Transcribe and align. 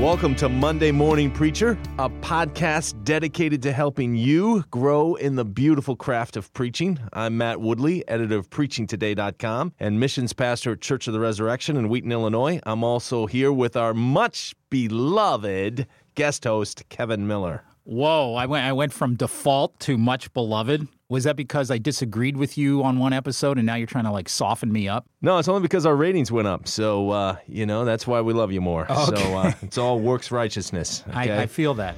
Welcome 0.00 0.34
to 0.36 0.48
Monday 0.48 0.92
Morning 0.92 1.30
Preacher, 1.30 1.72
a 1.98 2.08
podcast 2.08 3.04
dedicated 3.04 3.60
to 3.64 3.72
helping 3.72 4.14
you 4.14 4.64
grow 4.70 5.14
in 5.16 5.36
the 5.36 5.44
beautiful 5.44 5.94
craft 5.94 6.38
of 6.38 6.50
preaching. 6.54 6.98
I'm 7.12 7.36
Matt 7.36 7.60
Woodley, 7.60 8.08
editor 8.08 8.38
of 8.38 8.48
PreachingToday.com 8.48 9.74
and 9.78 10.00
missions 10.00 10.32
pastor 10.32 10.72
at 10.72 10.80
Church 10.80 11.06
of 11.06 11.12
the 11.12 11.20
Resurrection 11.20 11.76
in 11.76 11.90
Wheaton, 11.90 12.12
Illinois. 12.12 12.60
I'm 12.62 12.82
also 12.82 13.26
here 13.26 13.52
with 13.52 13.76
our 13.76 13.92
much 13.92 14.54
beloved 14.70 15.86
guest 16.14 16.44
host, 16.44 16.88
Kevin 16.88 17.26
Miller. 17.26 17.62
Whoa, 17.90 18.34
I 18.36 18.46
went 18.46 18.64
I 18.64 18.72
went 18.72 18.92
from 18.92 19.16
default 19.16 19.80
to 19.80 19.98
much 19.98 20.32
beloved. 20.32 20.86
Was 21.08 21.24
that 21.24 21.34
because 21.34 21.72
I 21.72 21.78
disagreed 21.78 22.36
with 22.36 22.56
you 22.56 22.84
on 22.84 23.00
one 23.00 23.12
episode 23.12 23.58
and 23.58 23.66
now 23.66 23.74
you're 23.74 23.88
trying 23.88 24.04
to 24.04 24.12
like 24.12 24.28
soften 24.28 24.70
me 24.70 24.86
up? 24.86 25.06
No, 25.22 25.38
it's 25.38 25.48
only 25.48 25.62
because 25.62 25.84
our 25.86 25.96
ratings 25.96 26.30
went 26.30 26.46
up. 26.46 26.68
So, 26.68 27.10
uh, 27.10 27.36
you 27.48 27.66
know, 27.66 27.84
that's 27.84 28.06
why 28.06 28.20
we 28.20 28.32
love 28.32 28.52
you 28.52 28.60
more. 28.60 28.84
Okay. 28.88 29.20
So 29.20 29.36
uh, 29.36 29.52
it's 29.62 29.76
all 29.76 29.98
works 29.98 30.30
righteousness. 30.30 31.02
Okay? 31.10 31.32
I, 31.32 31.42
I 31.42 31.46
feel 31.46 31.74
that. 31.74 31.96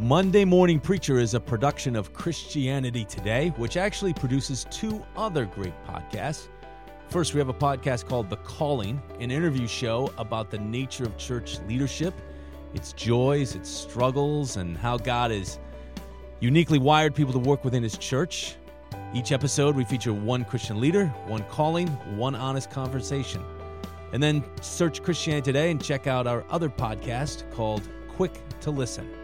Monday 0.00 0.44
Morning 0.44 0.80
Preacher 0.80 1.20
is 1.20 1.34
a 1.34 1.40
production 1.40 1.94
of 1.94 2.12
Christianity 2.12 3.04
Today, 3.04 3.50
which 3.58 3.76
actually 3.76 4.14
produces 4.14 4.66
two 4.72 5.06
other 5.16 5.44
great 5.46 5.74
podcasts. 5.86 6.48
First, 7.10 7.32
we 7.32 7.38
have 7.38 7.48
a 7.48 7.54
podcast 7.54 8.06
called 8.06 8.28
The 8.28 8.38
Calling, 8.38 9.00
an 9.20 9.30
interview 9.30 9.68
show 9.68 10.12
about 10.18 10.50
the 10.50 10.58
nature 10.58 11.04
of 11.04 11.16
church 11.16 11.60
leadership, 11.68 12.12
its 12.74 12.92
joys, 12.92 13.54
its 13.54 13.68
struggles, 13.68 14.56
and 14.56 14.76
how 14.76 14.96
God 14.96 15.30
has 15.30 15.58
uniquely 16.40 16.78
wired 16.78 17.14
people 17.14 17.32
to 17.32 17.38
work 17.38 17.64
within 17.64 17.82
His 17.82 17.98
church. 17.98 18.56
Each 19.14 19.32
episode, 19.32 19.74
we 19.74 19.84
feature 19.84 20.12
one 20.12 20.44
Christian 20.44 20.80
leader, 20.80 21.06
one 21.26 21.42
calling, 21.44 21.88
one 22.16 22.34
honest 22.34 22.70
conversation. 22.70 23.42
And 24.12 24.22
then 24.22 24.44
search 24.60 25.02
Christianity 25.02 25.44
Today 25.44 25.70
and 25.70 25.82
check 25.82 26.06
out 26.06 26.26
our 26.26 26.44
other 26.50 26.68
podcast 26.68 27.50
called 27.52 27.88
Quick 28.08 28.32
to 28.60 28.70
Listen. 28.70 29.17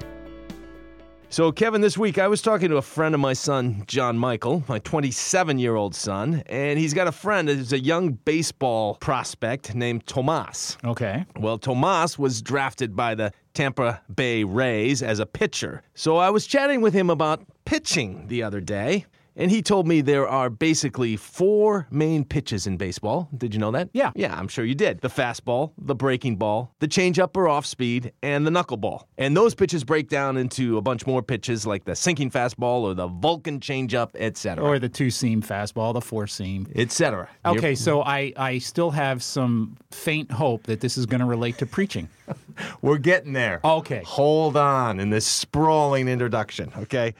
So, 1.34 1.50
Kevin, 1.50 1.80
this 1.80 1.98
week 1.98 2.16
I 2.18 2.28
was 2.28 2.40
talking 2.40 2.68
to 2.68 2.76
a 2.76 2.82
friend 2.82 3.12
of 3.12 3.20
my 3.20 3.32
son, 3.32 3.82
John 3.88 4.16
Michael, 4.16 4.62
my 4.68 4.78
27 4.78 5.58
year 5.58 5.74
old 5.74 5.92
son, 5.92 6.44
and 6.46 6.78
he's 6.78 6.94
got 6.94 7.08
a 7.08 7.12
friend 7.12 7.48
who's 7.48 7.72
a 7.72 7.80
young 7.80 8.12
baseball 8.12 8.94
prospect 9.00 9.74
named 9.74 10.06
Tomas. 10.06 10.78
Okay. 10.84 11.26
Well, 11.34 11.58
Tomas 11.58 12.20
was 12.20 12.40
drafted 12.40 12.94
by 12.94 13.16
the 13.16 13.32
Tampa 13.52 14.00
Bay 14.14 14.44
Rays 14.44 15.02
as 15.02 15.18
a 15.18 15.26
pitcher. 15.26 15.82
So 15.96 16.18
I 16.18 16.30
was 16.30 16.46
chatting 16.46 16.82
with 16.82 16.94
him 16.94 17.10
about 17.10 17.42
pitching 17.64 18.28
the 18.28 18.44
other 18.44 18.60
day, 18.60 19.04
and 19.36 19.50
he 19.50 19.62
told 19.62 19.86
me 19.86 20.00
there 20.00 20.28
are 20.28 20.50
basically 20.50 21.16
four 21.16 21.86
main 21.90 22.24
pitches 22.24 22.66
in 22.66 22.76
baseball. 22.76 23.28
Did 23.36 23.54
you 23.54 23.60
know 23.60 23.70
that? 23.72 23.88
Yeah. 23.92 24.12
Yeah, 24.14 24.38
I'm 24.38 24.48
sure 24.48 24.64
you 24.64 24.74
did. 24.74 25.00
The 25.00 25.08
fastball, 25.08 25.72
the 25.78 25.94
breaking 25.94 26.36
ball, 26.36 26.74
the 26.78 26.88
changeup 26.88 27.36
or 27.36 27.48
off 27.48 27.66
speed, 27.66 28.12
and 28.22 28.46
the 28.46 28.50
knuckleball. 28.50 29.04
And 29.18 29.36
those 29.36 29.54
pitches 29.54 29.84
break 29.84 30.08
down 30.08 30.36
into 30.36 30.78
a 30.78 30.82
bunch 30.82 31.06
more 31.06 31.22
pitches 31.22 31.66
like 31.66 31.84
the 31.84 31.96
sinking 31.96 32.30
fastball 32.30 32.82
or 32.82 32.94
the 32.94 33.08
Vulcan 33.08 33.60
changeup, 33.60 34.10
etc. 34.14 34.64
Or 34.64 34.78
the 34.78 34.88
two 34.88 35.10
seam 35.10 35.42
fastball, 35.42 35.92
the 35.94 36.00
four 36.00 36.26
seam. 36.26 36.66
etc. 36.74 37.28
Okay, 37.44 37.74
so 37.74 38.02
I, 38.02 38.32
I 38.36 38.58
still 38.58 38.90
have 38.90 39.22
some 39.22 39.76
faint 39.90 40.30
hope 40.30 40.64
that 40.64 40.80
this 40.80 40.96
is 40.96 41.06
going 41.06 41.20
to 41.20 41.26
relate 41.26 41.58
to 41.58 41.66
preaching. 41.66 42.08
We're 42.82 42.98
getting 42.98 43.32
there. 43.32 43.60
Okay. 43.64 44.02
Hold 44.06 44.56
on 44.56 45.00
in 45.00 45.10
this 45.10 45.26
sprawling 45.26 46.08
introduction, 46.08 46.72
okay? 46.78 47.14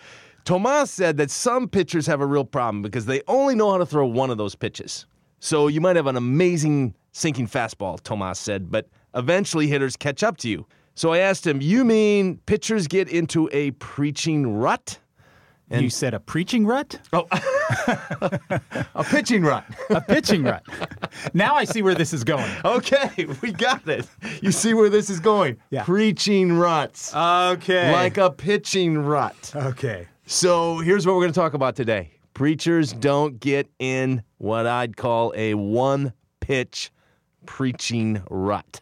Tomas 0.44 0.90
said 0.90 1.16
that 1.16 1.30
some 1.30 1.68
pitchers 1.68 2.06
have 2.06 2.20
a 2.20 2.26
real 2.26 2.44
problem 2.44 2.82
because 2.82 3.06
they 3.06 3.22
only 3.28 3.54
know 3.54 3.70
how 3.70 3.78
to 3.78 3.86
throw 3.86 4.06
one 4.06 4.30
of 4.30 4.38
those 4.38 4.54
pitches. 4.54 5.06
So 5.40 5.68
you 5.68 5.80
might 5.80 5.96
have 5.96 6.06
an 6.06 6.16
amazing 6.16 6.94
sinking 7.12 7.48
fastball, 7.48 8.00
Tomas 8.02 8.38
said, 8.38 8.70
but 8.70 8.88
eventually 9.14 9.68
hitters 9.68 9.96
catch 9.96 10.22
up 10.22 10.36
to 10.38 10.48
you. 10.48 10.66
So 10.94 11.12
I 11.12 11.18
asked 11.18 11.46
him, 11.46 11.60
You 11.60 11.84
mean 11.84 12.38
pitchers 12.46 12.86
get 12.86 13.08
into 13.08 13.48
a 13.52 13.72
preaching 13.72 14.56
rut? 14.58 14.98
you 15.70 15.90
said 15.90 16.14
a 16.14 16.20
preaching 16.20 16.66
rut? 16.66 17.00
Oh, 17.12 17.26
a 18.94 19.04
pitching 19.04 19.42
rut. 19.42 19.64
A 19.90 20.00
pitching 20.00 20.44
rut. 20.44 20.62
Now 21.32 21.54
I 21.56 21.64
see 21.64 21.82
where 21.82 21.94
this 21.94 22.12
is 22.12 22.22
going. 22.22 22.50
Okay, 22.64 23.26
we 23.42 23.50
got 23.50 23.88
it. 23.88 24.06
You 24.40 24.52
see 24.52 24.74
where 24.74 24.88
this 24.88 25.10
is 25.10 25.20
going? 25.20 25.56
Yeah. 25.70 25.84
Preaching 25.84 26.52
ruts. 26.52 27.14
Okay. 27.14 27.90
like 27.92 28.18
a 28.18 28.30
pitching 28.30 28.98
rut. 28.98 29.52
Okay. 29.56 30.06
So 30.26 30.78
here's 30.78 31.06
what 31.06 31.14
we're 31.14 31.20
going 31.20 31.34
to 31.34 31.38
talk 31.38 31.52
about 31.52 31.76
today. 31.76 32.12
Preachers 32.32 32.94
don't 32.94 33.38
get 33.40 33.68
in 33.78 34.22
what 34.38 34.66
I'd 34.66 34.96
call 34.96 35.34
a 35.36 35.52
one 35.52 36.14
pitch 36.40 36.90
preaching 37.44 38.22
rut. 38.30 38.80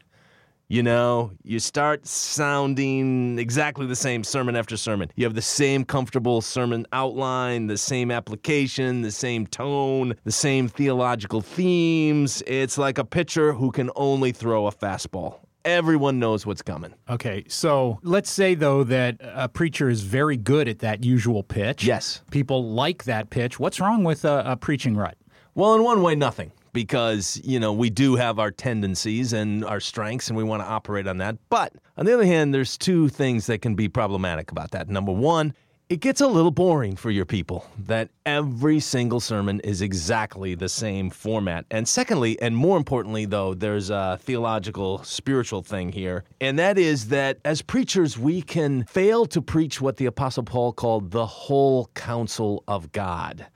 You 0.69 0.85
know, 0.85 1.33
you 1.43 1.59
start 1.59 2.07
sounding 2.07 3.41
exactly 3.41 3.87
the 3.87 3.97
same 3.97 4.23
sermon 4.23 4.55
after 4.55 4.77
sermon. 4.77 5.11
You 5.17 5.25
have 5.25 5.35
the 5.35 5.43
same 5.43 5.85
comfortable 5.85 6.43
sermon 6.43 6.87
outline, 6.93 7.67
the 7.67 7.77
same 7.77 8.13
application, 8.13 9.03
the 9.03 9.11
same 9.11 9.45
tone, 9.49 10.15
the 10.23 10.31
same 10.31 10.69
theological 10.69 11.41
themes. 11.41 12.45
It's 12.47 12.79
like 12.79 12.99
a 12.99 13.05
pitcher 13.05 13.53
who 13.53 13.73
can 13.73 13.91
only 13.97 14.31
throw 14.31 14.69
a 14.69 14.73
fastball. 14.73 15.41
Everyone 15.65 16.19
knows 16.19 16.45
what's 16.45 16.63
coming. 16.63 16.95
Okay, 17.09 17.45
so 17.49 18.01
let's 18.03 18.31
say 18.31 18.55
though 18.55 18.85
that 18.85 19.17
a 19.23 19.49
preacher 19.49 19.89
is 19.89 20.03
very 20.03 20.37
good 20.37 20.69
at 20.69 20.81
that 20.81 21.05
usual 21.05 21.43
pitch. 21.43 21.85
Yes. 21.85 22.23
People 22.31 22.73
like 22.73 23.05
that 23.05 23.31
pitch. 23.31 23.61
What's 23.61 23.79
wrong 23.81 24.05
with 24.05 24.25
a, 24.25 24.43
a 24.47 24.57
preaching 24.57 24.97
rut? 24.97 25.17
Well, 25.55 25.75
in 25.75 25.85
one 25.85 26.03
way, 26.03 26.15
nothing, 26.15 26.51
because, 26.73 27.41
you 27.45 27.61
know, 27.61 27.73
we 27.73 27.91
do 27.91 28.17
have 28.17 28.39
our 28.39 28.51
tendencies 28.51 29.35
and 29.35 29.65
our 29.67 29.81
strengths, 29.81 30.29
and 30.29 30.37
we 30.37 30.43
want 30.43 30.63
to 30.63 30.67
operate 30.67 31.07
on 31.07 31.19
that. 31.19 31.37
But 31.51 31.75
on 31.99 32.07
the 32.07 32.15
other 32.15 32.25
hand, 32.25 32.55
there's 32.55 32.79
two 32.79 33.09
things 33.11 33.47
that 33.47 33.61
can 33.61 33.75
be 33.75 33.87
problematic 33.89 34.51
about 34.51 34.71
that. 34.71 34.89
Number 34.89 35.13
one, 35.13 35.55
it 35.93 36.01
gets 36.01 36.23
a 36.23 36.27
little 36.27 36.51
boring 36.51 36.97
for 36.97 37.11
your 37.11 37.27
people 37.27 37.67
that 37.77 38.09
every 38.25 38.81
single 38.81 39.21
sermon 39.21 39.61
is 39.61 39.83
exactly 39.83 40.55
the 40.55 40.67
same 40.67 41.11
format. 41.11 41.67
And 41.71 41.87
secondly, 41.87 42.41
and 42.41 42.57
more 42.57 42.79
importantly, 42.79 43.27
though, 43.27 43.53
there's 43.53 43.91
a 43.91 44.19
theological, 44.23 45.05
spiritual 45.05 45.63
thing 45.63 45.93
here, 45.93 46.25
and 46.41 46.59
that 46.59 46.79
is 46.79 47.09
that 47.09 47.41
as 47.45 47.61
preachers, 47.61 48.19
we 48.19 48.41
can 48.41 48.85
fail 48.85 49.27
to 49.27 49.43
preach 49.43 49.83
what 49.83 49.99
the 49.99 50.07
Apostle 50.07 50.45
Paul 50.45 50.73
called 50.73 51.11
the 51.11 51.27
whole 51.27 51.91
counsel 51.93 52.65
of 52.67 52.91
God. 52.93 53.47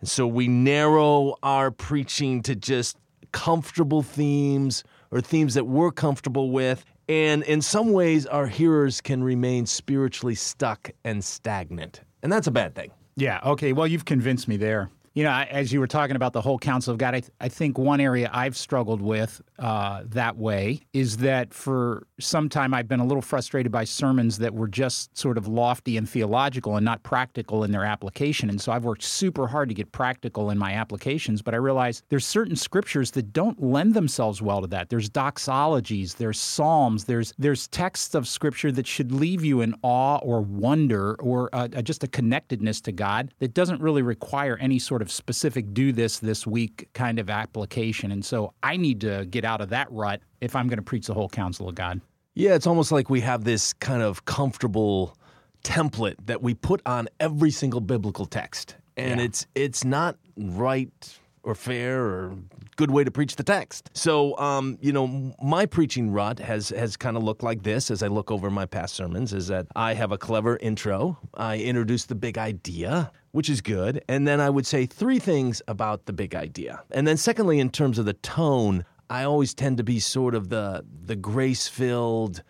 And 0.00 0.08
so 0.10 0.26
we 0.26 0.48
narrow 0.48 1.36
our 1.42 1.70
preaching 1.70 2.42
to 2.42 2.54
just 2.54 2.98
comfortable 3.32 4.02
themes 4.02 4.84
or 5.10 5.22
themes 5.22 5.54
that 5.54 5.64
we're 5.64 5.92
comfortable 5.92 6.50
with. 6.50 6.84
And 7.08 7.42
in 7.44 7.62
some 7.62 7.92
ways, 7.92 8.26
our 8.26 8.46
hearers 8.46 9.00
can 9.00 9.22
remain 9.22 9.66
spiritually 9.66 10.34
stuck 10.34 10.90
and 11.04 11.24
stagnant. 11.24 12.00
And 12.22 12.32
that's 12.32 12.46
a 12.46 12.50
bad 12.50 12.74
thing. 12.74 12.90
Yeah. 13.16 13.40
Okay. 13.44 13.72
Well, 13.72 13.86
you've 13.86 14.04
convinced 14.04 14.48
me 14.48 14.56
there. 14.56 14.90
You 15.16 15.22
know, 15.22 15.30
as 15.30 15.72
you 15.72 15.80
were 15.80 15.86
talking 15.86 16.14
about 16.14 16.34
the 16.34 16.42
whole 16.42 16.58
counsel 16.58 16.92
of 16.92 16.98
God, 16.98 17.14
I, 17.14 17.20
th- 17.20 17.32
I 17.40 17.48
think 17.48 17.78
one 17.78 18.00
area 18.00 18.28
I've 18.34 18.54
struggled 18.54 19.00
with 19.00 19.40
uh, 19.58 20.02
that 20.08 20.36
way 20.36 20.82
is 20.92 21.16
that 21.16 21.54
for 21.54 22.06
some 22.20 22.50
time 22.50 22.74
I've 22.74 22.86
been 22.86 23.00
a 23.00 23.06
little 23.06 23.22
frustrated 23.22 23.72
by 23.72 23.84
sermons 23.84 24.36
that 24.40 24.52
were 24.52 24.68
just 24.68 25.16
sort 25.16 25.38
of 25.38 25.48
lofty 25.48 25.96
and 25.96 26.06
theological 26.06 26.76
and 26.76 26.84
not 26.84 27.02
practical 27.02 27.64
in 27.64 27.72
their 27.72 27.82
application. 27.82 28.50
And 28.50 28.60
so 28.60 28.72
I've 28.72 28.84
worked 28.84 29.04
super 29.04 29.46
hard 29.46 29.70
to 29.70 29.74
get 29.74 29.90
practical 29.90 30.50
in 30.50 30.58
my 30.58 30.74
applications, 30.74 31.40
but 31.40 31.54
I 31.54 31.56
realize 31.56 32.02
there's 32.10 32.26
certain 32.26 32.54
scriptures 32.54 33.12
that 33.12 33.32
don't 33.32 33.62
lend 33.62 33.94
themselves 33.94 34.42
well 34.42 34.60
to 34.60 34.66
that. 34.66 34.90
There's 34.90 35.08
doxologies, 35.08 36.16
there's 36.16 36.38
psalms, 36.38 37.06
there's 37.06 37.32
there's 37.38 37.68
texts 37.68 38.14
of 38.14 38.28
scripture 38.28 38.70
that 38.72 38.86
should 38.86 39.12
leave 39.12 39.42
you 39.42 39.62
in 39.62 39.76
awe 39.80 40.18
or 40.18 40.42
wonder 40.42 41.14
or 41.14 41.48
uh, 41.54 41.68
just 41.68 42.04
a 42.04 42.08
connectedness 42.08 42.82
to 42.82 42.92
God 42.92 43.32
that 43.38 43.54
doesn't 43.54 43.80
really 43.80 44.02
require 44.02 44.58
any 44.60 44.78
sort 44.78 45.00
of 45.00 45.05
specific 45.08 45.72
do 45.74 45.92
this 45.92 46.18
this 46.18 46.46
week 46.46 46.88
kind 46.92 47.18
of 47.18 47.30
application. 47.30 48.10
And 48.12 48.24
so 48.24 48.52
I 48.62 48.76
need 48.76 49.00
to 49.02 49.26
get 49.26 49.44
out 49.44 49.60
of 49.60 49.68
that 49.70 49.90
rut 49.90 50.20
if 50.40 50.54
I'm 50.56 50.68
going 50.68 50.78
to 50.78 50.82
preach 50.82 51.06
the 51.06 51.14
whole 51.14 51.28
counsel 51.28 51.68
of 51.68 51.74
God. 51.74 52.00
Yeah, 52.34 52.54
it's 52.54 52.66
almost 52.66 52.92
like 52.92 53.08
we 53.08 53.20
have 53.22 53.44
this 53.44 53.72
kind 53.74 54.02
of 54.02 54.24
comfortable 54.26 55.16
template 55.64 56.16
that 56.26 56.42
we 56.42 56.54
put 56.54 56.80
on 56.86 57.08
every 57.18 57.50
single 57.50 57.80
biblical 57.80 58.26
text. 58.26 58.76
And 58.96 59.20
Yeah. 59.20 59.26
it's 59.26 59.46
it's 59.54 59.84
not 59.84 60.16
right 60.36 61.18
or 61.42 61.54
fair 61.54 62.04
or 62.04 62.36
good 62.76 62.90
way 62.90 63.04
to 63.04 63.10
preach 63.10 63.36
the 63.36 63.42
text. 63.42 63.88
So, 63.94 64.36
um, 64.38 64.78
you 64.80 64.92
know, 64.92 65.32
my 65.42 65.64
preaching 65.66 66.10
rut 66.10 66.38
has 66.40 66.70
has 66.70 66.96
kind 66.96 67.16
of 67.16 67.22
looked 67.22 67.42
like 67.42 67.62
this 67.62 67.90
as 67.90 68.02
I 68.02 68.08
look 68.08 68.30
over 68.30 68.50
my 68.50 68.66
past 68.66 68.94
sermons. 68.94 69.32
Is 69.32 69.46
that 69.48 69.66
I 69.76 69.94
have 69.94 70.12
a 70.12 70.18
clever 70.18 70.56
intro. 70.60 71.18
I 71.34 71.58
introduce 71.58 72.04
the 72.04 72.14
big 72.14 72.36
idea 72.38 73.10
which 73.36 73.50
is 73.50 73.60
good. 73.60 74.02
And 74.08 74.26
then 74.26 74.40
I 74.40 74.48
would 74.48 74.66
say 74.66 74.86
three 74.86 75.18
things 75.18 75.60
about 75.68 76.06
the 76.06 76.14
big 76.14 76.34
idea. 76.34 76.82
And 76.90 77.06
then 77.06 77.18
secondly, 77.18 77.60
in 77.60 77.68
terms 77.68 77.98
of 77.98 78.06
the 78.06 78.14
tone, 78.14 78.86
I 79.10 79.24
always 79.24 79.52
tend 79.52 79.76
to 79.76 79.84
be 79.84 80.00
sort 80.00 80.34
of 80.34 80.48
the 80.48 80.86
the 81.04 81.16
grace 81.16 81.68
filled, 81.68 82.42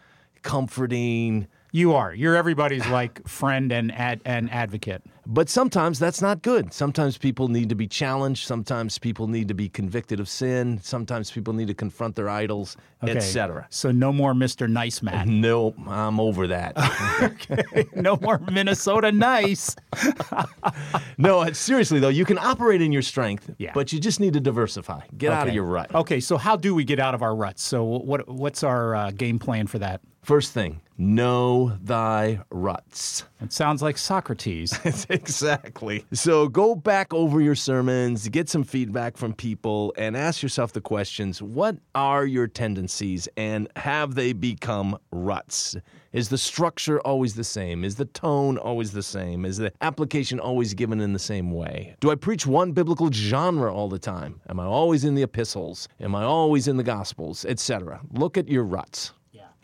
comforting. 0.42 1.48
You 1.72 1.94
are. 1.94 2.14
You're 2.14 2.36
everybody's 2.36 2.86
like 2.86 3.26
friend 3.26 3.72
and 3.72 3.92
ad, 3.92 4.20
and 4.24 4.48
advocate. 4.52 5.02
But 5.28 5.48
sometimes 5.48 5.98
that's 5.98 6.22
not 6.22 6.42
good. 6.42 6.72
Sometimes 6.72 7.18
people 7.18 7.48
need 7.48 7.68
to 7.68 7.74
be 7.74 7.88
challenged. 7.88 8.46
Sometimes 8.46 8.96
people 8.98 9.26
need 9.26 9.48
to 9.48 9.54
be 9.54 9.68
convicted 9.68 10.20
of 10.20 10.28
sin. 10.28 10.78
Sometimes 10.82 11.30
people 11.32 11.52
need 11.52 11.66
to 11.66 11.74
confront 11.74 12.14
their 12.14 12.28
idols, 12.28 12.76
Okay. 13.02 13.16
etc. 13.16 13.66
So 13.70 13.90
no 13.90 14.12
more 14.12 14.32
Mr. 14.34 14.68
Nice 14.68 15.02
Man. 15.02 15.40
Nope, 15.46 15.76
I'm 15.88 16.18
over 16.20 16.46
that. 16.46 16.72
okay. 17.22 17.86
no 17.96 18.16
more 18.16 18.38
Minnesota 18.50 19.10
Nice. 19.12 19.74
no, 21.18 21.50
seriously 21.52 21.98
though, 22.00 22.08
you 22.08 22.24
can 22.24 22.38
operate 22.38 22.80
in 22.80 22.92
your 22.92 23.02
strength, 23.02 23.50
Yeah. 23.58 23.72
but 23.74 23.92
you 23.92 24.00
just 24.00 24.20
need 24.20 24.32
to 24.34 24.40
diversify. 24.40 25.00
Get 25.18 25.32
out 25.32 25.42
of 25.42 25.48
Okay. 25.48 25.54
your 25.56 25.64
rut. 25.64 25.94
Okay, 25.94 26.20
so 26.20 26.36
how 26.36 26.56
do 26.56 26.74
we 26.74 26.84
get 26.84 26.98
out 27.00 27.14
of 27.14 27.22
our 27.22 27.34
ruts? 27.34 27.62
So 27.62 27.84
what 27.84 28.28
what's 28.28 28.62
our 28.62 28.94
uh, 28.94 29.10
game 29.10 29.38
plan 29.38 29.66
for 29.66 29.78
that? 29.80 30.00
First 30.22 30.52
thing, 30.52 30.80
know 30.98 31.78
thy 31.80 32.40
ruts. 32.50 33.24
It 33.40 33.52
sounds 33.52 33.80
like 33.80 33.96
Socrates. 33.96 34.76
Exactly. 35.16 36.04
So 36.12 36.48
go 36.48 36.74
back 36.74 37.12
over 37.12 37.40
your 37.40 37.54
sermons, 37.54 38.28
get 38.28 38.48
some 38.48 38.64
feedback 38.64 39.16
from 39.16 39.32
people, 39.32 39.94
and 39.96 40.16
ask 40.16 40.42
yourself 40.42 40.72
the 40.72 40.80
questions 40.80 41.42
what 41.42 41.76
are 41.94 42.26
your 42.26 42.46
tendencies 42.46 43.28
and 43.36 43.68
have 43.76 44.14
they 44.14 44.32
become 44.32 44.98
ruts? 45.10 45.76
Is 46.12 46.28
the 46.28 46.38
structure 46.38 47.00
always 47.00 47.34
the 47.34 47.44
same? 47.44 47.84
Is 47.84 47.96
the 47.96 48.04
tone 48.06 48.56
always 48.56 48.92
the 48.92 49.02
same? 49.02 49.44
Is 49.44 49.58
the 49.58 49.72
application 49.80 50.40
always 50.40 50.72
given 50.74 51.00
in 51.00 51.12
the 51.12 51.18
same 51.18 51.50
way? 51.50 51.96
Do 52.00 52.10
I 52.10 52.14
preach 52.14 52.46
one 52.46 52.72
biblical 52.72 53.10
genre 53.10 53.74
all 53.74 53.88
the 53.88 53.98
time? 53.98 54.40
Am 54.48 54.60
I 54.60 54.64
always 54.64 55.04
in 55.04 55.14
the 55.14 55.22
epistles? 55.22 55.88
Am 56.00 56.14
I 56.14 56.24
always 56.24 56.68
in 56.68 56.76
the 56.76 56.82
gospels, 56.82 57.44
etc.? 57.44 58.00
Look 58.12 58.38
at 58.38 58.48
your 58.48 58.64
ruts. 58.64 59.12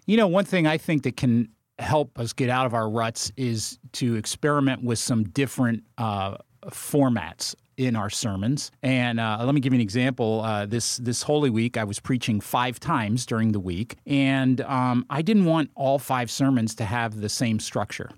You 0.06 0.16
know, 0.16 0.26
one 0.26 0.44
thing 0.44 0.66
I 0.66 0.78
think 0.78 1.04
that 1.04 1.16
can 1.16 1.48
help 1.82 2.18
us 2.18 2.32
get 2.32 2.48
out 2.48 2.66
of 2.66 2.74
our 2.74 2.88
ruts 2.88 3.32
is 3.36 3.78
to 3.92 4.16
experiment 4.16 4.82
with 4.82 4.98
some 4.98 5.24
different 5.24 5.84
uh, 5.98 6.36
formats 6.66 7.54
in 7.76 7.96
our 7.96 8.10
sermons. 8.10 8.70
And 8.82 9.18
uh, 9.18 9.42
let 9.44 9.54
me 9.54 9.60
give 9.60 9.72
you 9.72 9.78
an 9.78 9.82
example. 9.82 10.42
Uh, 10.42 10.66
this 10.66 10.98
this 10.98 11.22
Holy 11.22 11.50
Week, 11.50 11.76
I 11.76 11.84
was 11.84 12.00
preaching 12.00 12.40
five 12.40 12.78
times 12.78 13.26
during 13.26 13.52
the 13.52 13.60
week, 13.60 13.96
and 14.06 14.60
um, 14.62 15.06
I 15.10 15.22
didn't 15.22 15.46
want 15.46 15.70
all 15.74 15.98
five 15.98 16.30
sermons 16.30 16.74
to 16.76 16.84
have 16.84 17.20
the 17.20 17.28
same 17.28 17.58
structure. 17.58 18.10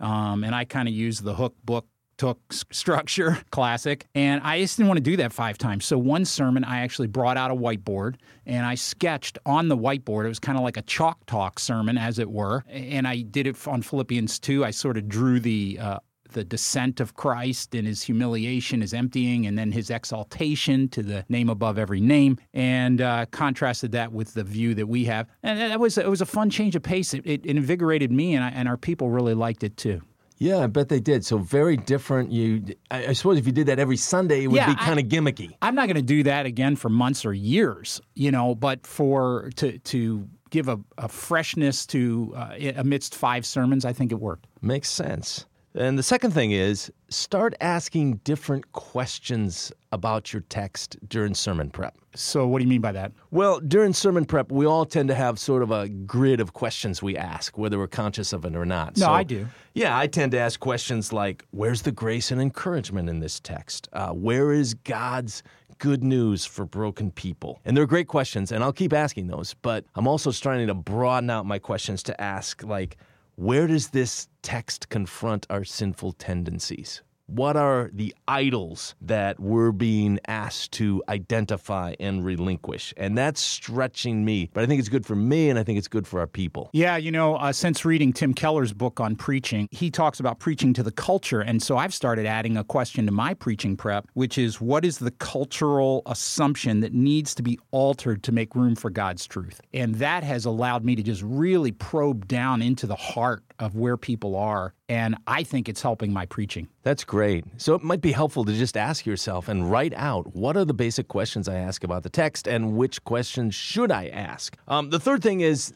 Um, 0.00 0.44
and 0.44 0.54
I 0.54 0.64
kind 0.64 0.88
of 0.88 0.94
used 0.94 1.24
the 1.24 1.34
hook 1.34 1.54
book 1.64 1.86
took 2.20 2.52
structure, 2.52 3.38
classic. 3.50 4.04
And 4.14 4.42
I 4.44 4.60
just 4.60 4.76
didn't 4.76 4.88
want 4.88 4.98
to 4.98 5.02
do 5.02 5.16
that 5.16 5.32
five 5.32 5.56
times. 5.56 5.86
So 5.86 5.96
one 5.96 6.26
sermon, 6.26 6.64
I 6.64 6.80
actually 6.80 7.08
brought 7.08 7.38
out 7.38 7.50
a 7.50 7.54
whiteboard 7.54 8.16
and 8.44 8.66
I 8.66 8.74
sketched 8.74 9.38
on 9.46 9.68
the 9.68 9.76
whiteboard. 9.76 10.26
It 10.26 10.28
was 10.28 10.38
kind 10.38 10.58
of 10.58 10.62
like 10.62 10.76
a 10.76 10.82
chalk 10.82 11.24
talk 11.24 11.58
sermon, 11.58 11.96
as 11.96 12.18
it 12.18 12.30
were. 12.30 12.62
And 12.68 13.08
I 13.08 13.22
did 13.22 13.46
it 13.46 13.66
on 13.66 13.80
Philippians 13.80 14.38
2. 14.38 14.66
I 14.66 14.70
sort 14.70 14.98
of 14.98 15.08
drew 15.08 15.40
the 15.40 15.78
uh, 15.80 15.98
the 16.32 16.44
descent 16.44 17.00
of 17.00 17.14
Christ 17.14 17.74
and 17.74 17.88
his 17.88 18.02
humiliation, 18.02 18.82
his 18.82 18.94
emptying, 18.94 19.46
and 19.46 19.58
then 19.58 19.72
his 19.72 19.90
exaltation 19.90 20.88
to 20.90 21.02
the 21.02 21.24
name 21.28 21.48
above 21.48 21.76
every 21.76 22.00
name, 22.00 22.38
and 22.54 23.00
uh, 23.00 23.26
contrasted 23.32 23.90
that 23.92 24.12
with 24.12 24.34
the 24.34 24.44
view 24.44 24.74
that 24.74 24.86
we 24.86 25.06
have. 25.06 25.26
And 25.42 25.58
that 25.58 25.80
was 25.80 25.96
it 25.96 26.08
was 26.08 26.20
a 26.20 26.26
fun 26.26 26.50
change 26.50 26.76
of 26.76 26.82
pace. 26.82 27.14
It, 27.14 27.22
it 27.24 27.46
invigorated 27.46 28.12
me, 28.12 28.34
and, 28.34 28.44
I, 28.44 28.50
and 28.50 28.68
our 28.68 28.76
people 28.76 29.08
really 29.08 29.34
liked 29.34 29.64
it 29.64 29.78
too. 29.78 30.02
Yeah, 30.40 30.58
I 30.60 30.68
bet 30.68 30.88
they 30.88 31.00
did. 31.00 31.24
So 31.24 31.36
very 31.36 31.76
different. 31.76 32.32
You, 32.32 32.64
I, 32.90 33.08
I 33.08 33.12
suppose, 33.12 33.36
if 33.36 33.46
you 33.46 33.52
did 33.52 33.66
that 33.68 33.78
every 33.78 33.98
Sunday, 33.98 34.44
it 34.44 34.46
would 34.46 34.56
Yeah, 34.56 34.74
be 34.74 34.74
kind 34.74 34.98
of 34.98 35.04
gimmicky. 35.06 35.54
I'm 35.60 35.74
not 35.74 35.86
going 35.86 35.96
to 35.96 36.02
do 36.02 36.22
that 36.22 36.46
again 36.46 36.76
for 36.76 36.88
months 36.88 37.26
or 37.26 37.34
years, 37.34 38.00
you 38.14 38.30
know. 38.30 38.54
But 38.54 38.86
for 38.86 39.50
to 39.56 39.78
to 39.78 40.26
give 40.48 40.68
a, 40.68 40.80
a 40.96 41.08
freshness 41.08 41.86
to 41.88 42.32
uh, 42.34 42.54
amidst 42.76 43.14
five 43.14 43.44
sermons, 43.44 43.84
I 43.84 43.92
think 43.92 44.12
it 44.12 44.18
worked. 44.18 44.46
Makes 44.62 44.88
sense. 44.88 45.44
And 45.80 45.98
the 45.98 46.02
second 46.02 46.32
thing 46.32 46.50
is 46.50 46.92
start 47.08 47.54
asking 47.62 48.16
different 48.16 48.70
questions 48.72 49.72
about 49.92 50.30
your 50.30 50.42
text 50.50 50.98
during 51.08 51.34
sermon 51.34 51.70
prep. 51.70 51.96
So, 52.14 52.46
what 52.46 52.58
do 52.58 52.64
you 52.64 52.68
mean 52.68 52.82
by 52.82 52.92
that? 52.92 53.12
Well, 53.30 53.60
during 53.60 53.94
sermon 53.94 54.26
prep, 54.26 54.52
we 54.52 54.66
all 54.66 54.84
tend 54.84 55.08
to 55.08 55.14
have 55.14 55.38
sort 55.38 55.62
of 55.62 55.70
a 55.70 55.88
grid 55.88 56.38
of 56.38 56.52
questions 56.52 57.02
we 57.02 57.16
ask, 57.16 57.56
whether 57.56 57.78
we're 57.78 57.86
conscious 57.86 58.34
of 58.34 58.44
it 58.44 58.54
or 58.54 58.66
not. 58.66 58.98
No, 58.98 59.06
So, 59.06 59.12
I 59.12 59.22
do. 59.22 59.46
Yeah, 59.72 59.96
I 59.96 60.06
tend 60.06 60.32
to 60.32 60.38
ask 60.38 60.60
questions 60.60 61.14
like 61.14 61.46
Where's 61.52 61.80
the 61.80 61.92
grace 61.92 62.30
and 62.30 62.42
encouragement 62.42 63.08
in 63.08 63.20
this 63.20 63.40
text? 63.40 63.88
Uh, 63.94 64.10
where 64.10 64.52
is 64.52 64.74
God's 64.74 65.42
good 65.78 66.04
news 66.04 66.44
for 66.44 66.66
broken 66.66 67.10
people? 67.10 67.58
And 67.64 67.74
they're 67.74 67.86
great 67.86 68.06
questions, 68.06 68.52
and 68.52 68.62
I'll 68.62 68.70
keep 68.70 68.92
asking 68.92 69.28
those, 69.28 69.54
but 69.54 69.86
I'm 69.94 70.06
also 70.06 70.30
starting 70.30 70.66
to 70.66 70.74
broaden 70.74 71.30
out 71.30 71.46
my 71.46 71.58
questions 71.58 72.02
to 72.02 72.20
ask, 72.20 72.62
like, 72.62 72.98
where 73.40 73.66
does 73.66 73.88
this 73.88 74.28
text 74.42 74.90
confront 74.90 75.46
our 75.48 75.64
sinful 75.64 76.12
tendencies? 76.12 77.00
What 77.30 77.56
are 77.56 77.90
the 77.92 78.12
idols 78.26 78.96
that 79.00 79.38
we're 79.38 79.70
being 79.70 80.18
asked 80.26 80.72
to 80.72 81.00
identify 81.08 81.94
and 82.00 82.24
relinquish? 82.24 82.92
And 82.96 83.16
that's 83.16 83.40
stretching 83.40 84.24
me, 84.24 84.50
but 84.52 84.64
I 84.64 84.66
think 84.66 84.80
it's 84.80 84.88
good 84.88 85.06
for 85.06 85.14
me 85.14 85.48
and 85.48 85.56
I 85.56 85.62
think 85.62 85.78
it's 85.78 85.86
good 85.86 86.08
for 86.08 86.18
our 86.18 86.26
people. 86.26 86.70
Yeah, 86.72 86.96
you 86.96 87.12
know, 87.12 87.36
uh, 87.36 87.52
since 87.52 87.84
reading 87.84 88.12
Tim 88.12 88.34
Keller's 88.34 88.72
book 88.72 88.98
on 88.98 89.14
preaching, 89.14 89.68
he 89.70 89.92
talks 89.92 90.18
about 90.18 90.40
preaching 90.40 90.72
to 90.74 90.82
the 90.82 90.90
culture. 90.90 91.40
And 91.40 91.62
so 91.62 91.76
I've 91.76 91.94
started 91.94 92.26
adding 92.26 92.56
a 92.56 92.64
question 92.64 93.06
to 93.06 93.12
my 93.12 93.32
preaching 93.34 93.76
prep, 93.76 94.08
which 94.14 94.36
is 94.36 94.60
what 94.60 94.84
is 94.84 94.98
the 94.98 95.12
cultural 95.12 96.02
assumption 96.06 96.80
that 96.80 96.92
needs 96.92 97.32
to 97.36 97.44
be 97.44 97.60
altered 97.70 98.24
to 98.24 98.32
make 98.32 98.56
room 98.56 98.74
for 98.74 98.90
God's 98.90 99.24
truth? 99.24 99.60
And 99.72 99.94
that 99.96 100.24
has 100.24 100.46
allowed 100.46 100.84
me 100.84 100.96
to 100.96 101.02
just 101.02 101.22
really 101.22 101.70
probe 101.70 102.26
down 102.26 102.60
into 102.60 102.88
the 102.88 102.96
heart 102.96 103.44
of 103.60 103.76
where 103.76 103.96
people 103.96 104.34
are. 104.34 104.74
And 104.90 105.14
I 105.28 105.44
think 105.44 105.68
it's 105.68 105.82
helping 105.82 106.12
my 106.12 106.26
preaching. 106.26 106.66
That's 106.82 107.04
great. 107.04 107.44
So 107.58 107.76
it 107.76 107.82
might 107.84 108.00
be 108.00 108.10
helpful 108.10 108.44
to 108.44 108.52
just 108.52 108.76
ask 108.76 109.06
yourself 109.06 109.46
and 109.48 109.70
write 109.70 109.94
out 109.94 110.34
what 110.34 110.56
are 110.56 110.64
the 110.64 110.74
basic 110.74 111.06
questions 111.06 111.48
I 111.48 111.54
ask 111.58 111.84
about 111.84 112.02
the 112.02 112.10
text 112.10 112.48
and 112.48 112.76
which 112.76 113.04
questions 113.04 113.54
should 113.54 113.92
I 113.92 114.08
ask. 114.08 114.56
Um, 114.66 114.90
the 114.90 114.98
third 114.98 115.22
thing 115.22 115.42
is 115.42 115.72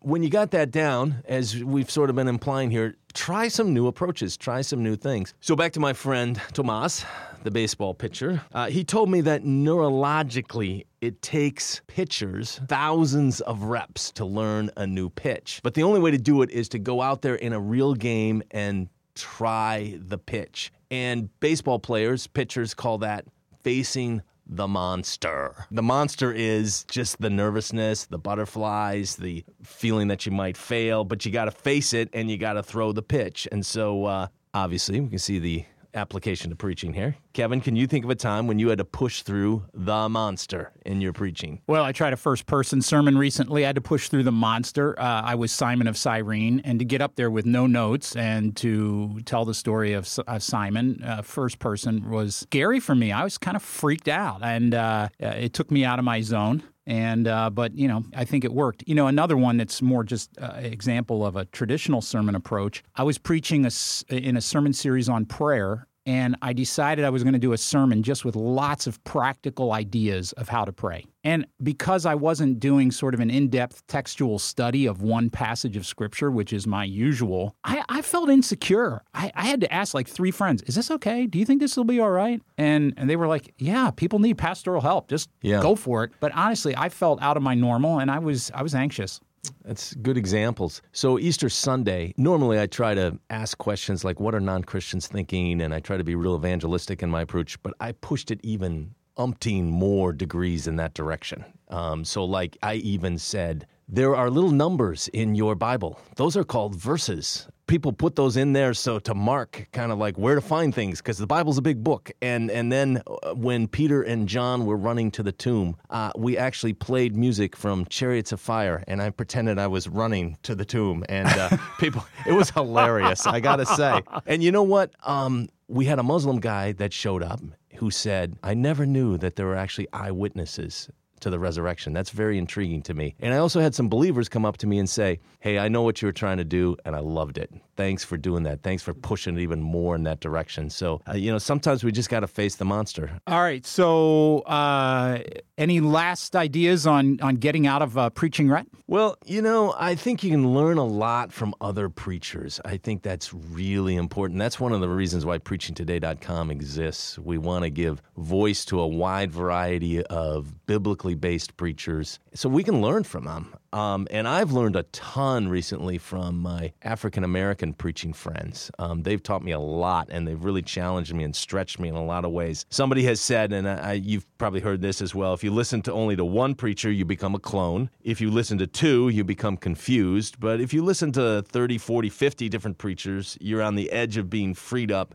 when 0.00 0.24
you 0.24 0.30
got 0.30 0.50
that 0.50 0.72
down, 0.72 1.22
as 1.26 1.62
we've 1.62 1.90
sort 1.90 2.10
of 2.10 2.16
been 2.16 2.26
implying 2.26 2.72
here, 2.72 2.96
try 3.14 3.46
some 3.46 3.72
new 3.72 3.86
approaches, 3.86 4.36
try 4.36 4.62
some 4.62 4.82
new 4.82 4.96
things. 4.96 5.32
So 5.40 5.54
back 5.54 5.72
to 5.74 5.80
my 5.80 5.92
friend 5.92 6.40
Tomas, 6.52 7.04
the 7.44 7.52
baseball 7.52 7.94
pitcher. 7.94 8.42
Uh, 8.52 8.66
he 8.66 8.82
told 8.82 9.10
me 9.10 9.20
that 9.20 9.44
neurologically, 9.44 10.86
it 11.06 11.22
takes 11.22 11.80
pitchers 11.86 12.60
thousands 12.66 13.40
of 13.42 13.62
reps 13.62 14.10
to 14.10 14.24
learn 14.24 14.70
a 14.76 14.84
new 14.84 15.08
pitch. 15.08 15.60
But 15.62 15.74
the 15.74 15.84
only 15.84 16.00
way 16.00 16.10
to 16.10 16.18
do 16.18 16.42
it 16.42 16.50
is 16.50 16.68
to 16.70 16.80
go 16.80 17.00
out 17.00 17.22
there 17.22 17.36
in 17.36 17.52
a 17.52 17.60
real 17.60 17.94
game 17.94 18.42
and 18.50 18.88
try 19.14 19.96
the 20.00 20.18
pitch. 20.18 20.72
And 20.90 21.30
baseball 21.38 21.78
players, 21.78 22.26
pitchers 22.26 22.74
call 22.74 22.98
that 22.98 23.24
facing 23.62 24.22
the 24.48 24.66
monster. 24.66 25.66
The 25.70 25.82
monster 25.82 26.32
is 26.32 26.84
just 26.84 27.20
the 27.20 27.30
nervousness, 27.30 28.06
the 28.06 28.18
butterflies, 28.18 29.14
the 29.14 29.44
feeling 29.62 30.08
that 30.08 30.26
you 30.26 30.32
might 30.32 30.56
fail, 30.56 31.04
but 31.04 31.24
you 31.24 31.30
got 31.30 31.44
to 31.44 31.50
face 31.52 31.92
it 31.92 32.08
and 32.12 32.28
you 32.28 32.36
got 32.36 32.54
to 32.54 32.64
throw 32.64 32.90
the 32.90 33.02
pitch. 33.02 33.46
And 33.52 33.64
so, 33.64 34.04
uh, 34.06 34.26
obviously, 34.54 35.00
we 35.00 35.08
can 35.08 35.18
see 35.18 35.38
the 35.38 35.64
application 35.94 36.50
to 36.50 36.56
preaching 36.56 36.92
here. 36.92 37.16
Kevin, 37.32 37.60
can 37.60 37.76
you 37.76 37.86
think 37.86 38.04
of 38.04 38.10
a 38.10 38.14
time 38.14 38.46
when 38.46 38.58
you 38.58 38.68
had 38.68 38.78
to 38.78 38.84
push 38.84 39.22
through 39.22 39.64
the 39.74 40.08
monster 40.08 40.72
in 40.84 41.00
your 41.00 41.12
preaching? 41.12 41.60
Well, 41.66 41.84
I 41.84 41.92
tried 41.92 42.12
a 42.12 42.16
first 42.16 42.46
person 42.46 42.80
sermon 42.82 43.18
recently. 43.18 43.64
I 43.64 43.68
had 43.68 43.76
to 43.76 43.82
push 43.82 44.08
through 44.08 44.22
the 44.22 44.32
monster. 44.32 44.98
Uh, 44.98 45.22
I 45.22 45.34
was 45.34 45.52
Simon 45.52 45.86
of 45.86 45.96
Cyrene, 45.96 46.60
and 46.64 46.78
to 46.78 46.84
get 46.84 47.00
up 47.00 47.16
there 47.16 47.30
with 47.30 47.46
no 47.46 47.66
notes 47.66 48.16
and 48.16 48.56
to 48.56 49.20
tell 49.24 49.44
the 49.44 49.54
story 49.54 49.92
of 49.92 50.06
Simon, 50.06 51.02
uh, 51.04 51.22
first 51.22 51.58
person, 51.58 52.08
was 52.08 52.36
scary 52.36 52.80
for 52.80 52.94
me. 52.94 53.12
I 53.12 53.24
was 53.24 53.38
kind 53.38 53.56
of 53.56 53.62
freaked 53.62 54.08
out, 54.08 54.42
and 54.42 54.74
uh, 54.74 55.08
uh, 55.22 55.26
it 55.26 55.52
took 55.52 55.70
me 55.70 55.84
out 55.84 55.98
of 55.98 56.04
my 56.04 56.20
zone. 56.20 56.62
And 56.86 57.26
uh, 57.26 57.50
but 57.50 57.76
you 57.76 57.88
know, 57.88 58.04
I 58.14 58.24
think 58.24 58.44
it 58.44 58.52
worked. 58.52 58.84
You 58.86 58.94
know, 58.94 59.08
another 59.08 59.36
one 59.36 59.56
that's 59.56 59.82
more 59.82 60.04
just 60.04 60.30
uh, 60.40 60.52
example 60.56 61.26
of 61.26 61.36
a 61.36 61.44
traditional 61.46 62.00
sermon 62.00 62.34
approach. 62.34 62.84
I 62.94 63.02
was 63.02 63.18
preaching 63.18 63.66
a 63.66 63.70
in 64.14 64.36
a 64.36 64.40
sermon 64.40 64.72
series 64.72 65.08
on 65.08 65.26
prayer, 65.26 65.88
and 66.06 66.36
I 66.42 66.52
decided 66.52 67.04
I 67.04 67.10
was 67.10 67.24
going 67.24 67.32
to 67.32 67.40
do 67.40 67.52
a 67.52 67.58
sermon 67.58 68.04
just 68.04 68.24
with 68.24 68.36
lots 68.36 68.86
of 68.86 69.02
practical 69.02 69.72
ideas 69.72 70.32
of 70.32 70.48
how 70.48 70.64
to 70.64 70.72
pray. 70.72 71.06
And 71.26 71.44
because 71.60 72.06
I 72.06 72.14
wasn't 72.14 72.60
doing 72.60 72.92
sort 72.92 73.12
of 73.12 73.18
an 73.18 73.30
in 73.30 73.48
depth 73.48 73.84
textual 73.88 74.38
study 74.38 74.86
of 74.86 75.02
one 75.02 75.28
passage 75.28 75.76
of 75.76 75.84
scripture, 75.84 76.30
which 76.30 76.52
is 76.52 76.68
my 76.68 76.84
usual, 76.84 77.56
I, 77.64 77.82
I 77.88 78.02
felt 78.02 78.30
insecure. 78.30 79.02
I, 79.12 79.32
I, 79.34 79.46
had 79.46 79.60
to 79.62 79.74
ask 79.74 79.92
like 79.92 80.06
three 80.06 80.30
friends, 80.30 80.62
is 80.62 80.76
this 80.76 80.88
okay? 80.88 81.26
Do 81.26 81.40
you 81.40 81.44
think 81.44 81.60
this 81.60 81.76
will 81.76 81.82
be 81.82 81.98
all 81.98 82.12
right? 82.12 82.40
And, 82.58 82.94
and 82.96 83.10
they 83.10 83.16
were 83.16 83.26
like, 83.26 83.52
yeah, 83.58 83.90
people 83.90 84.20
need 84.20 84.38
pastoral 84.38 84.80
help. 84.80 85.08
Just 85.08 85.28
yeah. 85.42 85.60
go 85.60 85.74
for 85.74 86.04
it. 86.04 86.12
But 86.20 86.30
honestly, 86.32 86.76
I 86.76 86.90
felt 86.90 87.20
out 87.20 87.36
of 87.36 87.42
my 87.42 87.56
normal 87.56 87.98
and 87.98 88.08
I 88.08 88.20
was, 88.20 88.52
I 88.54 88.62
was 88.62 88.76
anxious. 88.76 89.20
That's 89.64 89.94
good 89.94 90.16
examples. 90.16 90.80
So, 90.92 91.18
Easter 91.18 91.48
Sunday, 91.48 92.14
normally 92.16 92.60
I 92.60 92.68
try 92.68 92.94
to 92.94 93.18
ask 93.30 93.58
questions 93.58 94.04
like, 94.04 94.20
what 94.20 94.34
are 94.34 94.40
non 94.40 94.62
Christians 94.62 95.08
thinking? 95.08 95.60
And 95.60 95.74
I 95.74 95.80
try 95.80 95.96
to 95.96 96.04
be 96.04 96.14
real 96.14 96.36
evangelistic 96.36 97.02
in 97.02 97.10
my 97.10 97.22
approach, 97.22 97.60
but 97.64 97.74
I 97.80 97.92
pushed 97.92 98.30
it 98.30 98.40
even 98.44 98.94
umpteen 99.18 99.64
more 99.64 100.12
degrees 100.12 100.66
in 100.66 100.76
that 100.76 100.94
direction. 100.94 101.44
Um, 101.68 102.04
so, 102.04 102.24
like, 102.24 102.56
I 102.62 102.74
even 102.74 103.18
said, 103.18 103.66
there 103.88 104.16
are 104.16 104.30
little 104.30 104.50
numbers 104.50 105.08
in 105.12 105.36
your 105.36 105.54
Bible. 105.54 106.00
Those 106.16 106.36
are 106.36 106.42
called 106.42 106.74
verses. 106.74 107.46
People 107.68 107.92
put 107.92 108.16
those 108.16 108.36
in 108.36 108.52
there 108.52 108.74
so 108.74 108.98
to 109.00 109.14
mark 109.14 109.68
kind 109.72 109.90
of 109.90 109.98
like 109.98 110.16
where 110.16 110.34
to 110.34 110.40
find 110.40 110.74
things 110.74 110.98
because 110.98 111.18
the 111.18 111.26
Bible's 111.26 111.58
a 111.58 111.62
big 111.62 111.82
book. 111.82 112.10
And 112.20 112.50
and 112.50 112.70
then 112.70 113.02
uh, 113.06 113.34
when 113.34 113.66
Peter 113.68 114.02
and 114.02 114.28
John 114.28 114.66
were 114.66 114.76
running 114.76 115.10
to 115.12 115.22
the 115.22 115.32
tomb, 115.32 115.76
uh, 115.90 116.10
we 116.16 116.36
actually 116.36 116.72
played 116.72 117.16
music 117.16 117.56
from 117.56 117.84
Chariots 117.86 118.32
of 118.32 118.40
Fire, 118.40 118.82
and 118.86 119.00
I 119.02 119.10
pretended 119.10 119.58
I 119.58 119.66
was 119.68 119.88
running 119.88 120.36
to 120.42 120.54
the 120.54 120.64
tomb. 120.64 121.04
And 121.08 121.28
uh, 121.28 121.56
people, 121.78 122.04
it 122.26 122.32
was 122.32 122.50
hilarious. 122.50 123.26
I 123.26 123.40
gotta 123.40 123.66
say. 123.66 124.00
And 124.26 124.42
you 124.42 124.52
know 124.52 124.64
what? 124.64 124.92
Um, 125.04 125.48
we 125.68 125.84
had 125.84 125.98
a 125.98 126.04
Muslim 126.04 126.38
guy 126.40 126.72
that 126.72 126.92
showed 126.92 127.22
up 127.22 127.40
who 127.76 127.90
said, 127.90 128.36
I 128.42 128.54
never 128.54 128.86
knew 128.86 129.18
that 129.18 129.36
there 129.36 129.46
were 129.46 129.56
actually 129.56 129.88
eyewitnesses 129.92 130.90
to 131.20 131.30
the 131.30 131.38
resurrection. 131.38 131.92
That's 131.92 132.10
very 132.10 132.38
intriguing 132.38 132.82
to 132.82 132.94
me. 132.94 133.14
And 133.20 133.34
I 133.34 133.38
also 133.38 133.60
had 133.60 133.74
some 133.74 133.88
believers 133.88 134.28
come 134.28 134.44
up 134.44 134.56
to 134.58 134.66
me 134.66 134.78
and 134.78 134.88
say, 134.88 135.20
Hey, 135.40 135.58
I 135.58 135.68
know 135.68 135.82
what 135.82 136.02
you 136.02 136.06
were 136.06 136.12
trying 136.12 136.38
to 136.38 136.44
do, 136.44 136.76
and 136.84 136.96
I 136.96 137.00
loved 137.00 137.38
it. 137.38 137.52
Thanks 137.76 138.02
for 138.02 138.16
doing 138.16 138.42
that. 138.44 138.62
Thanks 138.62 138.82
for 138.82 138.94
pushing 138.94 139.36
it 139.36 139.40
even 139.42 139.60
more 139.60 139.94
in 139.94 140.02
that 140.04 140.20
direction. 140.20 140.70
So, 140.70 141.00
uh, 141.08 141.12
you 141.14 141.30
know, 141.30 141.38
sometimes 141.38 141.84
we 141.84 141.92
just 141.92 142.08
got 142.08 142.20
to 142.20 142.26
face 142.26 142.56
the 142.56 142.64
monster. 142.64 143.20
All 143.26 143.40
right. 143.40 143.64
So, 143.64 144.40
uh, 144.40 145.18
any 145.58 145.80
last 145.80 146.34
ideas 146.34 146.86
on, 146.86 147.20
on 147.20 147.36
getting 147.36 147.66
out 147.66 147.82
of 147.82 147.96
uh, 147.96 148.10
preaching 148.10 148.48
rut? 148.48 148.66
Well, 148.88 149.16
you 149.24 149.42
know, 149.42 149.74
I 149.78 149.94
think 149.94 150.22
you 150.22 150.30
can 150.30 150.54
learn 150.54 150.78
a 150.78 150.84
lot 150.84 151.32
from 151.32 151.54
other 151.60 151.88
preachers. 151.88 152.60
I 152.64 152.76
think 152.76 153.02
that's 153.02 153.32
really 153.34 153.96
important. 153.96 154.38
That's 154.38 154.58
one 154.58 154.72
of 154.72 154.80
the 154.80 154.88
reasons 154.88 155.26
why 155.26 155.38
preachingtoday.com 155.38 156.50
exists. 156.50 157.18
We 157.18 157.38
want 157.38 157.64
to 157.64 157.70
give 157.70 158.02
voice 158.16 158.64
to 158.66 158.80
a 158.80 158.86
wide 158.86 159.32
variety 159.32 160.02
of 160.04 160.66
biblically 161.06 161.14
based 161.14 161.56
preachers 161.56 162.18
so 162.34 162.48
we 162.48 162.64
can 162.64 162.80
learn 162.80 163.04
from 163.04 163.24
them. 163.24 163.54
Um, 163.72 164.06
and 164.10 164.26
I've 164.26 164.52
learned 164.52 164.76
a 164.76 164.84
ton 164.84 165.48
recently 165.48 165.98
from 165.98 166.38
my 166.38 166.72
African 166.82 167.24
American 167.24 167.74
preaching 167.74 168.12
friends. 168.12 168.70
Um, 168.78 169.02
they've 169.02 169.22
taught 169.22 169.42
me 169.42 169.52
a 169.52 169.58
lot 169.58 170.08
and 170.10 170.26
they've 170.26 170.42
really 170.42 170.62
challenged 170.62 171.14
me 171.14 171.24
and 171.24 171.34
stretched 171.34 171.78
me 171.78 171.88
in 171.88 171.94
a 171.94 172.04
lot 172.04 172.24
of 172.24 172.32
ways. 172.32 172.66
Somebody 172.70 173.04
has 173.04 173.20
said, 173.20 173.52
and 173.52 173.68
I, 173.68 173.92
you've 173.92 174.26
probably 174.38 174.60
heard 174.60 174.80
this 174.80 175.00
as 175.00 175.14
well 175.14 175.34
if 175.34 175.44
you 175.44 175.52
listen 175.52 175.82
to 175.82 175.92
only 175.92 176.16
to 176.16 176.24
one 176.24 176.54
preacher, 176.54 176.90
you 176.90 177.04
become 177.04 177.34
a 177.34 177.40
clone. 177.40 177.90
If 178.02 178.20
you 178.20 178.30
listen 178.30 178.58
to 178.58 178.66
two, 178.66 179.08
you 179.08 179.24
become 179.24 179.56
confused. 179.56 180.40
But 180.40 180.60
if 180.60 180.72
you 180.72 180.82
listen 180.84 181.12
to 181.12 181.42
30, 181.42 181.78
40, 181.78 182.08
50 182.08 182.48
different 182.48 182.78
preachers, 182.78 183.36
you're 183.40 183.62
on 183.62 183.74
the 183.74 183.92
edge 183.92 184.16
of 184.16 184.30
being 184.30 184.54
freed 184.54 184.90
up 184.90 185.14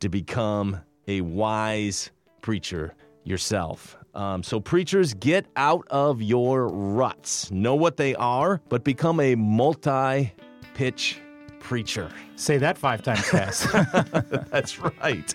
to 0.00 0.08
become 0.08 0.80
a 1.06 1.20
wise 1.20 2.10
preacher 2.42 2.94
yourself. 3.24 3.96
Um, 4.14 4.42
so, 4.42 4.58
preachers, 4.58 5.14
get 5.14 5.46
out 5.56 5.86
of 5.90 6.20
your 6.20 6.68
ruts. 6.68 7.50
Know 7.50 7.74
what 7.74 7.96
they 7.96 8.14
are, 8.16 8.60
but 8.68 8.82
become 8.82 9.20
a 9.20 9.34
multi 9.34 10.32
pitch 10.74 11.20
preacher. 11.60 12.10
Say 12.34 12.58
that 12.58 12.76
five 12.76 13.02
times 13.02 13.28
fast. 13.28 13.70
That's 14.50 14.78
right. 14.78 15.32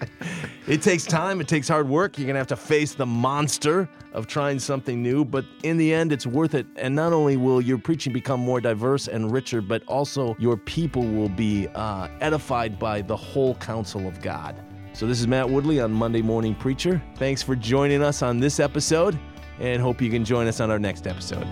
It 0.68 0.82
takes 0.82 1.06
time, 1.06 1.39
it 1.39 1.48
takes 1.48 1.68
hard 1.68 1.88
work. 1.88 2.18
You're 2.18 2.25
going 2.25 2.34
to 2.34 2.39
have 2.39 2.48
to 2.48 2.58
face 2.58 2.96
the 2.96 3.06
monster 3.06 3.88
of 4.12 4.27
trying 4.27 4.60
something 4.60 5.01
new, 5.01 5.24
but 5.24 5.46
in 5.63 5.77
the 5.77 5.94
end, 5.94 6.12
it's 6.12 6.25
worth 6.25 6.56
it. 6.56 6.65
And 6.75 6.96
not 6.96 7.13
only 7.13 7.38
will 7.38 7.62
your 7.62 7.77
preaching 7.77 8.12
become 8.12 8.39
more 8.39 8.60
diverse 8.60 9.08
and 9.08 9.32
richer, 9.32 9.62
but 9.62 9.84
also 9.88 10.36
your 10.39 10.58
people 10.58 11.04
will 11.04 11.30
be 11.30 11.68
uh, 11.75 12.08
edified 12.22 12.80
by 12.80 13.01
the 13.01 13.15
whole 13.15 13.56
counsel 13.56 14.08
of 14.08 14.22
God. 14.22 14.56
So, 14.95 15.05
this 15.05 15.19
is 15.19 15.27
Matt 15.27 15.49
Woodley 15.49 15.81
on 15.81 15.91
Monday 15.91 16.21
Morning 16.21 16.55
Preacher. 16.55 17.03
Thanks 17.17 17.43
for 17.43 17.53
joining 17.53 18.01
us 18.01 18.21
on 18.21 18.39
this 18.39 18.61
episode, 18.61 19.19
and 19.59 19.81
hope 19.81 20.01
you 20.01 20.09
can 20.09 20.23
join 20.23 20.47
us 20.47 20.61
on 20.61 20.71
our 20.71 20.79
next 20.79 21.05
episode. 21.05 21.45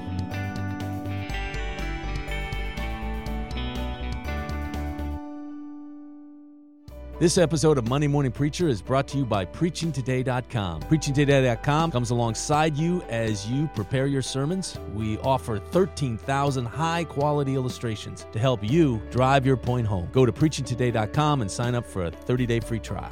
This 7.20 7.38
episode 7.38 7.78
of 7.78 7.90
Monday 7.90 8.08
Morning 8.08 8.32
Preacher 8.32 8.70
is 8.70 8.82
brought 8.82 9.10
to 9.10 9.18
you 9.18 9.26
by 9.26 9.46
PreachingToday.com. 9.46 10.82
PreachingToday.com 10.84 11.92
comes 11.92 12.12
alongside 12.12 12.78
you 12.78 13.02
as 13.10 13.46
you 13.46 13.70
prepare 13.76 14.08
your 14.08 14.22
sermons. 14.22 14.78
We 14.94 15.18
offer 15.18 15.60
13,000 15.60 16.66
high 16.66 17.04
quality 17.04 17.56
illustrations 17.56 18.26
to 18.32 18.40
help 18.40 18.64
you 18.64 19.02
drive 19.12 19.46
your 19.46 19.58
point 19.58 19.86
home. 19.86 20.08
Go 20.14 20.26
to 20.26 20.32
PreachingToday.com 20.32 21.42
and 21.42 21.52
sign 21.52 21.76
up 21.76 21.86
for 21.86 22.06
a 22.06 22.12
30 22.12 22.46
day 22.46 22.62
free 22.62 22.80
trial. 22.80 23.12